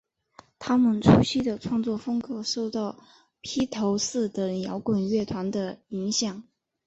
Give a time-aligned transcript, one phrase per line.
[0.57, 2.97] 她们初期的创作风格受到
[3.41, 6.43] 披头四等摇滚乐团的影响。